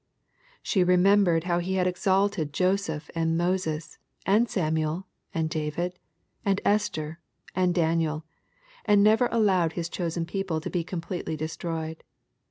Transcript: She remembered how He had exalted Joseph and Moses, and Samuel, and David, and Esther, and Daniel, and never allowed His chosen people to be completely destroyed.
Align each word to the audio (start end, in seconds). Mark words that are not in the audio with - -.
She 0.63 0.83
remembered 0.83 1.43
how 1.43 1.59
He 1.59 1.75
had 1.75 1.85
exalted 1.85 2.53
Joseph 2.53 3.11
and 3.13 3.37
Moses, 3.37 3.99
and 4.25 4.49
Samuel, 4.49 5.05
and 5.31 5.47
David, 5.47 5.99
and 6.43 6.59
Esther, 6.65 7.19
and 7.53 7.71
Daniel, 7.75 8.25
and 8.83 9.03
never 9.03 9.29
allowed 9.31 9.73
His 9.73 9.89
chosen 9.89 10.25
people 10.25 10.59
to 10.59 10.71
be 10.71 10.83
completely 10.83 11.37
destroyed. 11.37 12.03